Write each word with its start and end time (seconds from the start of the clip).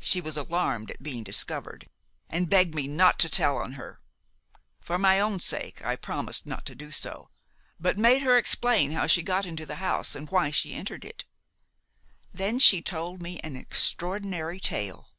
She 0.00 0.20
was 0.20 0.36
alarmed 0.36 0.90
at 0.90 1.00
being 1.00 1.22
discovered, 1.22 1.88
and 2.28 2.50
begged 2.50 2.74
me 2.74 2.88
not 2.88 3.20
to 3.20 3.28
tell 3.28 3.56
on 3.56 3.74
her. 3.74 4.00
For 4.80 4.98
my 4.98 5.20
own 5.20 5.38
sake, 5.38 5.80
I 5.86 5.94
promised 5.94 6.44
not 6.44 6.66
to 6.66 6.74
do 6.74 6.90
so, 6.90 7.30
but 7.78 7.96
made 7.96 8.22
her 8.22 8.36
explain 8.36 8.90
how 8.90 9.06
she 9.06 9.22
got 9.22 9.46
into 9.46 9.64
the 9.66 9.76
house, 9.76 10.16
and 10.16 10.28
why 10.28 10.50
she 10.50 10.74
entered 10.74 11.04
it. 11.04 11.24
Then 12.34 12.58
she 12.58 12.82
told 12.82 13.22
me 13.22 13.38
an 13.44 13.54
extraordinary 13.54 14.58
tale. 14.58 15.12